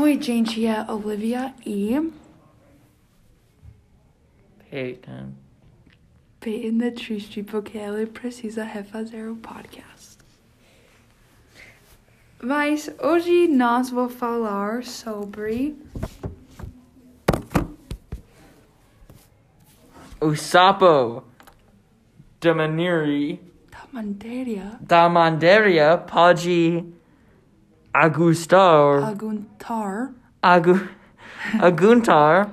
[0.00, 2.12] Oi, gente, é a Olivia e
[4.70, 5.32] Peyton.
[6.38, 10.18] Peyton é triste porque ela precisa refazer o podcast.
[12.40, 15.76] Mas hoje nós vamos falar sobre
[20.20, 21.24] O sapo
[22.40, 23.40] da Maniri
[23.72, 26.84] a matéria da Mandaria pode
[27.98, 30.80] agustar, aguntar agu,
[31.60, 32.52] aguntar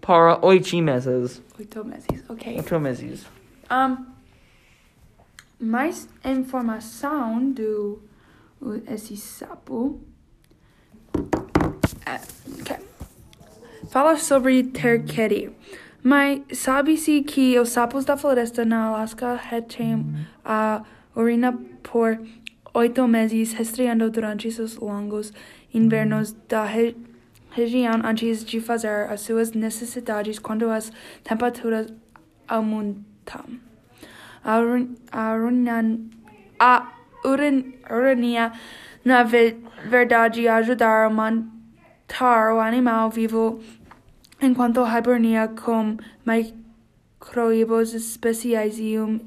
[0.00, 1.42] para oito meses.
[1.58, 2.56] oito meses, ok?
[2.56, 3.26] Oito meses.
[3.70, 4.06] Um,
[5.60, 8.00] mais informação do
[8.86, 10.00] esse sapo.
[12.06, 12.20] É,
[12.60, 12.76] ok.
[13.90, 15.50] Fala sobre terquete.
[16.02, 20.82] Mas sabe-se que os sapos da floresta na Alaska retêm a
[21.14, 21.52] urina
[21.82, 22.18] por
[22.74, 25.32] oito meses, rastreando durante seus longos
[25.72, 26.96] invernos da re
[27.52, 30.92] região antes de fazer as suas necessidades quando as
[31.24, 31.92] temperaturas
[32.46, 33.44] aumentam.
[34.44, 35.98] A, urin- a, urina,
[36.60, 36.92] a
[37.24, 38.52] urin, urina,
[39.04, 39.56] na ve-
[39.88, 43.60] verdade, ajudar a manter o animal vivo
[44.40, 49.18] enquanto hibernia com microibos especiais e um,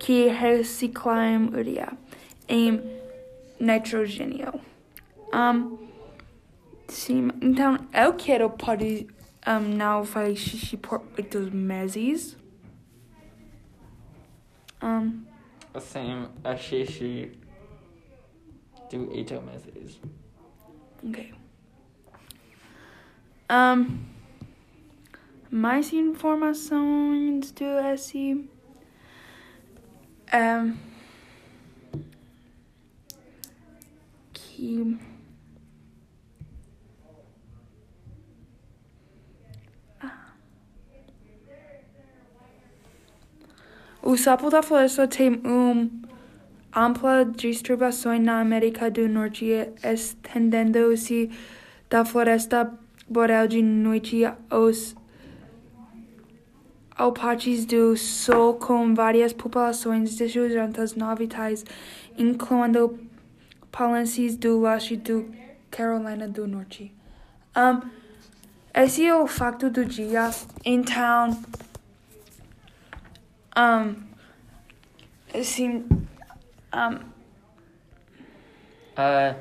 [0.00, 1.92] que reciclam ureia
[2.48, 2.80] em
[3.60, 4.58] nitrogênio.
[5.32, 5.78] Um,
[6.88, 9.06] sim, então eu quero pode
[9.46, 12.36] um, não fazer xixi por oito meses.
[14.82, 15.22] Um,
[15.74, 17.30] Assim, a xixi
[18.90, 20.00] do oito meses.
[21.06, 21.34] ok.
[23.52, 23.98] Um,
[25.50, 28.48] mais informações do esse.
[30.32, 30.76] Um,
[34.32, 34.96] que.
[40.00, 40.34] Ah.
[44.00, 45.90] O sapo da floresta tem uma
[46.72, 49.46] ampla distribuição na América do Norte,
[49.82, 51.28] estendendo-se
[51.88, 52.72] da floresta
[53.08, 54.94] boreal de noite aos
[57.00, 61.64] ao partes do sul com várias populações desejantes novitais,
[62.18, 63.00] incluindo
[63.72, 65.26] palances do leste do
[65.70, 66.92] Carolina do Norte.
[67.56, 67.88] Um,
[68.74, 70.30] esse é o facto do dia.
[70.62, 71.42] Então,
[73.56, 73.96] um,
[75.32, 75.86] assim,
[76.74, 77.10] um,
[78.90, 79.34] Uh,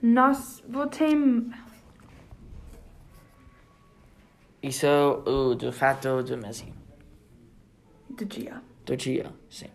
[0.00, 1.52] nós votamos
[4.62, 4.86] isso
[5.26, 6.64] o do fato do mês.
[8.10, 8.62] do dia.
[8.84, 9.68] Do dia, sim.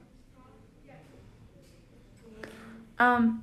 [2.99, 3.39] Um,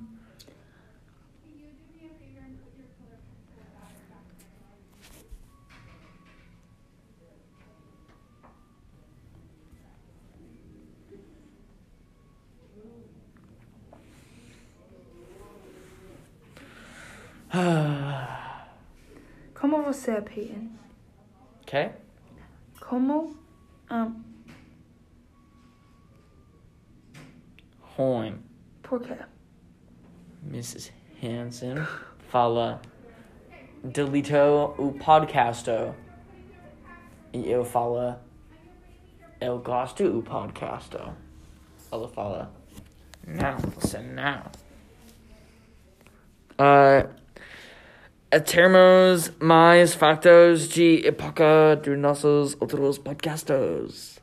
[19.53, 20.82] como você é, Peyton?
[21.73, 21.91] Ok?
[22.79, 23.35] Como?
[23.89, 24.23] Um,
[27.97, 28.39] Ruim.
[28.83, 29.17] por quê?
[30.43, 30.93] Mrs.
[31.21, 31.83] Hanson
[32.29, 32.79] fala
[33.83, 35.69] deletou o podcast
[37.33, 38.15] e eu falo
[39.41, 40.95] eu gosto do podcast.
[41.91, 42.53] Ela fala
[43.25, 44.43] não, você não.
[46.53, 47.22] Uh,
[48.39, 54.19] termos mais factos de época dos nossos outros podcasts.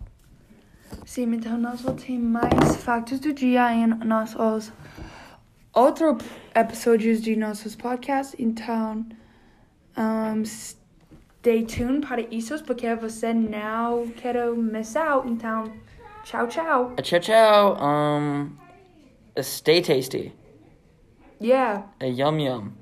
[1.04, 4.72] Sim, então nós vamos ter mais factos do dia em nossos
[5.72, 6.16] outros
[6.54, 8.34] episódios de nossos podcasts.
[8.38, 9.06] Então,
[9.96, 15.28] um, stay tuned para isso, porque você não quer miss out.
[15.28, 15.72] Então,
[16.24, 16.94] tchau, tchau.
[17.02, 17.76] Tchau, tchau.
[17.80, 18.50] Um,
[19.40, 20.32] stay tasty.
[21.40, 21.84] Yeah.
[22.00, 22.79] A yum, yum.